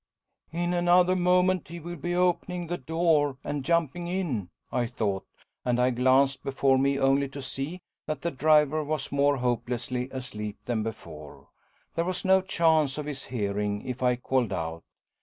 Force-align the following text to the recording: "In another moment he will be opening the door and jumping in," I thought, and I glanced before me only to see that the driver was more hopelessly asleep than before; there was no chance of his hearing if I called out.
"In 0.51 0.73
another 0.73 1.15
moment 1.15 1.67
he 1.67 1.79
will 1.79 1.95
be 1.95 2.15
opening 2.15 2.65
the 2.65 2.77
door 2.79 3.37
and 3.43 3.63
jumping 3.63 4.07
in," 4.07 4.49
I 4.71 4.87
thought, 4.87 5.27
and 5.63 5.79
I 5.79 5.91
glanced 5.91 6.41
before 6.43 6.79
me 6.79 6.97
only 6.97 7.29
to 7.29 7.39
see 7.39 7.83
that 8.07 8.23
the 8.23 8.31
driver 8.31 8.83
was 8.83 9.11
more 9.11 9.37
hopelessly 9.37 10.09
asleep 10.09 10.57
than 10.65 10.81
before; 10.81 11.49
there 11.93 12.03
was 12.05 12.25
no 12.25 12.41
chance 12.41 12.97
of 12.97 13.05
his 13.05 13.25
hearing 13.25 13.87
if 13.87 14.01
I 14.01 14.15
called 14.15 14.51
out. 14.51 14.83